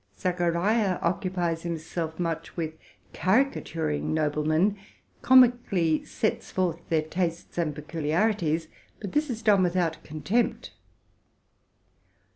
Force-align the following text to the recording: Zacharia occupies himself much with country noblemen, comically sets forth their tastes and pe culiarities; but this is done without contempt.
Zacharia 0.17 0.97
occupies 1.03 1.61
himself 1.61 2.17
much 2.19 2.57
with 2.57 2.73
country 3.13 3.99
noblemen, 3.99 4.75
comically 5.21 6.03
sets 6.05 6.49
forth 6.49 6.79
their 6.89 7.03
tastes 7.03 7.55
and 7.59 7.75
pe 7.75 7.83
culiarities; 7.83 8.65
but 8.99 9.11
this 9.11 9.29
is 9.29 9.43
done 9.43 9.61
without 9.61 10.03
contempt. 10.03 10.71